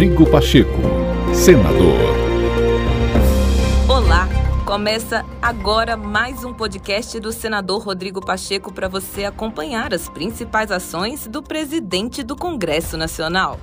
Rodrigo 0.00 0.24
Pacheco, 0.30 0.80
senador. 1.34 1.98
Olá, 3.86 4.26
começa 4.64 5.26
agora 5.42 5.94
mais 5.94 6.42
um 6.42 6.54
podcast 6.54 7.20
do 7.20 7.30
senador 7.30 7.82
Rodrigo 7.82 8.24
Pacheco 8.24 8.72
para 8.72 8.88
você 8.88 9.26
acompanhar 9.26 9.92
as 9.92 10.08
principais 10.08 10.70
ações 10.70 11.26
do 11.26 11.42
presidente 11.42 12.22
do 12.22 12.34
Congresso 12.34 12.96
Nacional. 12.96 13.60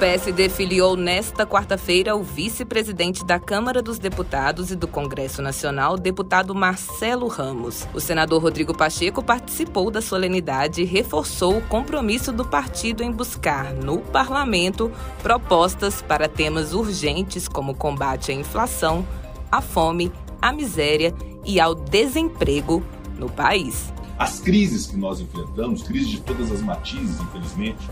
PSD 0.00 0.48
filiou 0.48 0.96
nesta 0.96 1.44
quarta-feira 1.44 2.16
o 2.16 2.22
vice-presidente 2.22 3.22
da 3.22 3.38
Câmara 3.38 3.82
dos 3.82 3.98
Deputados 3.98 4.70
e 4.70 4.74
do 4.74 4.88
Congresso 4.88 5.42
Nacional, 5.42 5.98
deputado 5.98 6.54
Marcelo 6.54 7.28
Ramos. 7.28 7.86
O 7.92 8.00
senador 8.00 8.40
Rodrigo 8.40 8.74
Pacheco 8.74 9.22
participou 9.22 9.90
da 9.90 10.00
solenidade 10.00 10.80
e 10.80 10.86
reforçou 10.86 11.58
o 11.58 11.60
compromisso 11.60 12.32
do 12.32 12.46
partido 12.46 13.02
em 13.02 13.12
buscar, 13.12 13.74
no 13.74 13.98
parlamento, 13.98 14.90
propostas 15.22 16.00
para 16.00 16.30
temas 16.30 16.72
urgentes 16.72 17.46
como 17.46 17.74
combate 17.74 18.32
à 18.32 18.34
inflação, 18.34 19.06
à 19.52 19.60
fome, 19.60 20.10
à 20.40 20.50
miséria 20.50 21.14
e 21.44 21.60
ao 21.60 21.74
desemprego 21.74 22.82
no 23.18 23.28
país. 23.28 23.92
As 24.18 24.40
crises 24.40 24.86
que 24.86 24.96
nós 24.96 25.20
enfrentamos, 25.20 25.82
crises 25.82 26.08
de 26.08 26.20
todas 26.22 26.50
as 26.50 26.62
matizes, 26.62 27.20
infelizmente, 27.20 27.86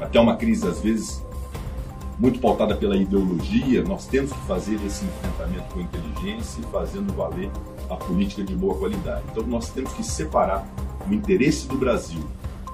até 0.00 0.20
uma 0.20 0.36
crise 0.36 0.64
às 0.64 0.80
vezes 0.80 1.26
muito 2.18 2.40
pautada 2.40 2.74
pela 2.74 2.96
ideologia, 2.96 3.82
nós 3.84 4.06
temos 4.06 4.32
que 4.32 4.40
fazer 4.40 4.74
esse 4.84 5.04
enfrentamento 5.04 5.72
com 5.72 5.80
inteligência 5.80 6.60
e 6.60 6.64
fazendo 6.64 7.12
valer 7.14 7.50
a 7.88 7.94
política 7.94 8.42
de 8.42 8.54
boa 8.54 8.74
qualidade. 8.76 9.22
Então 9.30 9.46
nós 9.46 9.70
temos 9.70 9.92
que 9.92 10.02
separar 10.02 10.68
o 11.08 11.14
interesse 11.14 11.68
do 11.68 11.76
Brasil, 11.76 12.22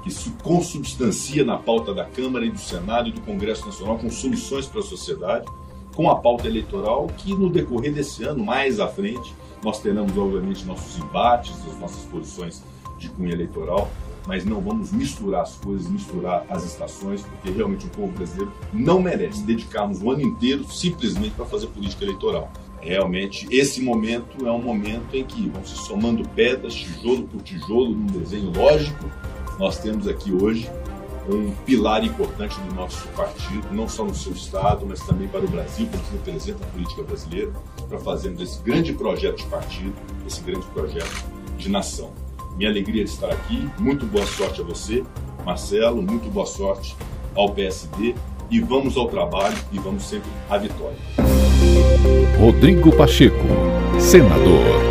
que 0.02 0.10
se 0.10 0.30
consubstancia 0.42 1.44
na 1.44 1.58
pauta 1.58 1.92
da 1.92 2.04
Câmara 2.04 2.44
e 2.46 2.50
do 2.50 2.58
Senado 2.58 3.08
e 3.08 3.12
do 3.12 3.20
Congresso 3.20 3.66
Nacional 3.66 3.98
com 3.98 4.10
soluções 4.10 4.66
para 4.66 4.80
a 4.80 4.84
sociedade, 4.84 5.46
com 5.94 6.10
a 6.10 6.16
pauta 6.16 6.46
eleitoral, 6.46 7.06
que 7.18 7.34
no 7.34 7.50
decorrer 7.50 7.92
desse 7.92 8.24
ano, 8.24 8.42
mais 8.42 8.80
à 8.80 8.88
frente, 8.88 9.34
nós 9.62 9.80
teremos, 9.80 10.16
obviamente, 10.16 10.64
nossos 10.64 10.98
embates, 10.98 11.54
as 11.66 11.78
nossas 11.78 12.04
posições 12.06 12.62
de 12.98 13.08
cunho 13.10 13.30
eleitoral, 13.30 13.88
mas 14.26 14.44
não 14.44 14.60
vamos 14.60 14.92
misturar 14.92 15.42
as 15.42 15.56
coisas, 15.56 15.90
misturar 15.90 16.44
as 16.48 16.64
estações, 16.64 17.22
porque 17.22 17.50
realmente 17.50 17.86
o 17.86 17.90
povo 17.90 18.12
brasileiro 18.12 18.52
não 18.72 19.00
merece 19.00 19.42
dedicarmos 19.42 20.02
o 20.02 20.10
ano 20.10 20.22
inteiro 20.22 20.64
simplesmente 20.64 21.30
para 21.30 21.44
fazer 21.44 21.66
política 21.68 22.04
eleitoral. 22.04 22.50
Realmente, 22.80 23.46
esse 23.50 23.80
momento 23.80 24.46
é 24.46 24.50
um 24.50 24.60
momento 24.60 25.14
em 25.14 25.24
que 25.24 25.48
vão 25.48 25.64
se 25.64 25.76
somando 25.76 26.28
pedras, 26.30 26.74
tijolo 26.74 27.22
por 27.24 27.40
tijolo, 27.42 27.90
num 27.90 28.06
desenho 28.06 28.52
lógico. 28.54 29.10
Nós 29.58 29.78
temos 29.78 30.06
aqui 30.06 30.32
hoje 30.32 30.70
um 31.26 31.50
pilar 31.64 32.04
importante 32.04 32.60
do 32.60 32.74
nosso 32.74 33.08
partido, 33.08 33.66
não 33.72 33.88
só 33.88 34.04
no 34.04 34.14
seu 34.14 34.32
estado, 34.32 34.84
mas 34.86 35.00
também 35.00 35.26
para 35.28 35.44
o 35.44 35.48
Brasil, 35.48 35.88
porque 35.90 36.12
representa 36.12 36.62
a 36.62 36.66
política 36.68 37.02
brasileira, 37.02 37.52
para 37.88 37.98
fazermos 37.98 38.42
esse 38.42 38.62
grande 38.62 38.92
projeto 38.92 39.38
de 39.38 39.46
partido, 39.46 39.94
esse 40.26 40.42
grande 40.42 40.66
projeto 40.66 41.24
de 41.56 41.70
nação. 41.70 42.12
Minha 42.56 42.70
alegria 42.70 43.04
de 43.04 43.10
estar 43.10 43.30
aqui. 43.30 43.68
Muito 43.78 44.06
boa 44.06 44.26
sorte 44.26 44.60
a 44.60 44.64
você, 44.64 45.02
Marcelo. 45.44 46.02
Muito 46.02 46.30
boa 46.30 46.46
sorte 46.46 46.96
ao 47.34 47.50
PSD. 47.50 48.14
E 48.50 48.60
vamos 48.60 48.96
ao 48.96 49.08
trabalho 49.08 49.56
e 49.72 49.78
vamos 49.78 50.04
sempre 50.04 50.30
à 50.48 50.58
vitória. 50.58 50.98
Rodrigo 52.38 52.94
Pacheco, 52.94 53.46
senador. 53.98 54.83